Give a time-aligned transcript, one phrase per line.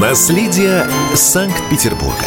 [0.00, 2.24] Наследие Санкт-Петербурга.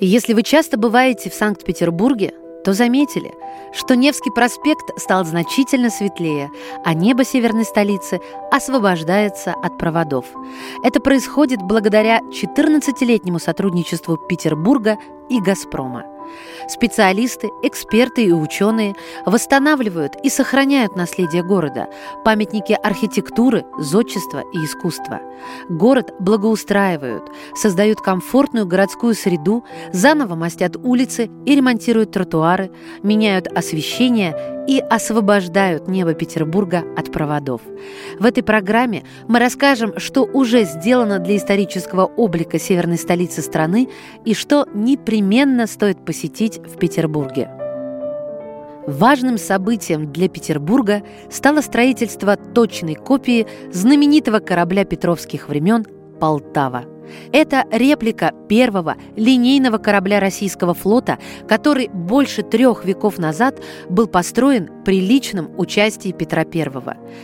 [0.00, 2.34] Если вы часто бываете в Санкт-Петербурге,
[2.64, 3.32] то заметили,
[3.72, 6.50] что Невский проспект стал значительно светлее,
[6.84, 8.18] а небо северной столицы
[8.50, 10.26] освобождается от проводов.
[10.82, 14.98] Это происходит благодаря 14-летнему сотрудничеству Петербурга
[15.28, 16.06] и «Газпрома».
[16.68, 18.94] Специалисты, эксперты и ученые
[19.26, 21.88] восстанавливают и сохраняют наследие города,
[22.24, 25.20] памятники архитектуры, зодчества и искусства.
[25.68, 32.70] Город благоустраивают, создают комфортную городскую среду, заново мастят улицы и ремонтируют тротуары,
[33.02, 37.60] меняют освещение и освобождают небо Петербурга от проводов.
[38.20, 43.88] В этой программе мы расскажем, что уже сделано для исторического облика северной столицы страны
[44.24, 47.50] и что непременно стоит посетить в Петербурге.
[48.86, 55.84] Важным событием для Петербурга стало строительство точной копии знаменитого корабля петровских времен
[56.20, 56.84] «Полтава».
[57.32, 65.00] Это реплика первого линейного корабля российского флота, который больше трех веков назад был построен при
[65.00, 66.70] личном участии Петра I.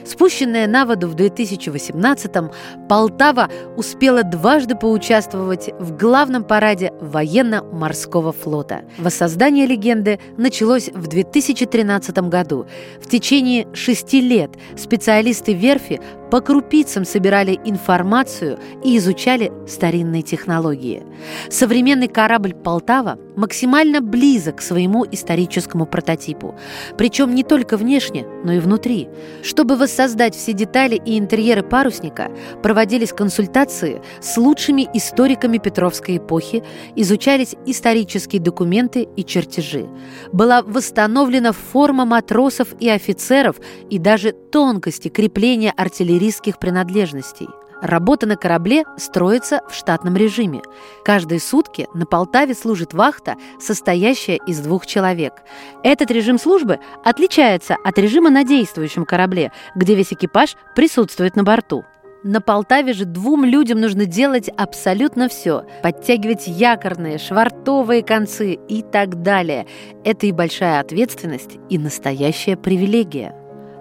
[0.05, 2.51] Спущенная на воду в 2018-м,
[2.89, 8.83] Полтава успела дважды поучаствовать в главном параде военно-морского флота.
[8.99, 12.67] Воссоздание легенды началось в 2013 году.
[13.01, 21.03] В течение шести лет специалисты верфи по крупицам собирали информацию и изучали старинные технологии.
[21.51, 26.55] Современный корабль «Полтава» максимально близок к своему историческому прототипу.
[26.97, 29.09] Причем не только внешне, но и внутри.
[29.43, 32.31] Чтобы воссоздать все детали и интерьеры парусника,
[32.63, 36.63] проводились консультации с лучшими историками Петровской эпохи,
[36.97, 39.87] изучались исторические документы и чертежи.
[40.33, 43.57] Была восстановлена форма матросов и офицеров
[43.91, 47.49] и даже тонкости крепления артиллерийских принадлежностей–
[47.83, 50.63] Работа на корабле строится в штатном режиме.
[51.05, 55.35] Каждые сутки на Полтаве служит вахта, состоящая из двух человек.
[55.83, 61.85] Этот режим службы отличается от режима на действующем корабле, где весь экипаж присутствует на борту.
[62.23, 65.65] На Полтаве же двум людям нужно делать абсолютно все.
[65.83, 69.67] Подтягивать якорные, швартовые концы и так далее.
[70.03, 73.35] Это и большая ответственность, и настоящая привилегия.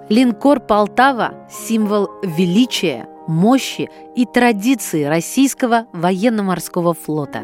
[0.09, 7.44] Линкор «Полтава»– символ величия– мощи и традиции российского военно-морского флота.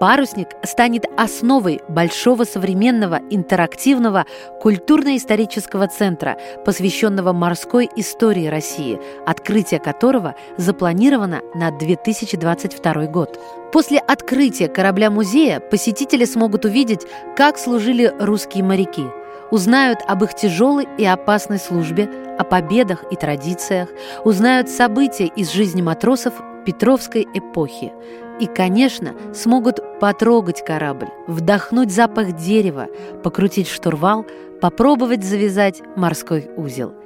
[0.00, 4.26] Парусник станет основой большого современного интерактивного
[4.60, 13.40] культурно-исторического центра, посвященного морской истории России, открытие которого запланировано на 2022 год.
[13.72, 17.00] После открытия корабля-музея посетители смогут увидеть,
[17.36, 19.06] как служили русские моряки–
[19.50, 23.88] узнают об их тяжелой и опасной службе, о победах и традициях,
[24.24, 27.92] узнают события из жизни матросов Петровской эпохи.
[28.40, 32.86] И, конечно, смогут потрогать корабль, вдохнуть запах дерева,
[33.24, 34.26] покрутить штурвал,
[34.60, 36.94] попробовать завязать морской узел–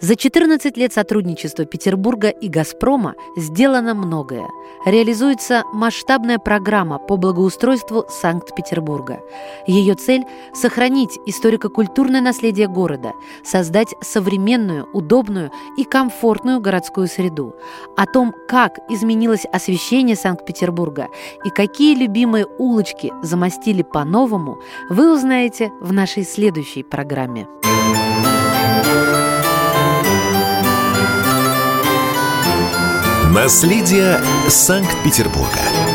[0.00, 4.46] за 14 лет сотрудничества Петербурга и «Газпрома» сделано многое.
[4.84, 9.20] Реализуется масштабная программа по благоустройству Санкт-Петербурга.
[9.66, 13.12] Ее цель– сохранить историко-культурное наследие города,
[13.44, 17.56] создать современную, удобную и комфортную городскую среду.
[17.96, 21.08] О том, как изменилось освещение Санкт-Петербурга
[21.44, 24.58] и какие любимые улочки замостили по-новому,
[24.90, 27.48] вы узнаете в нашей следующей программе.
[33.40, 35.87] Наследие Санкт-Петербурга.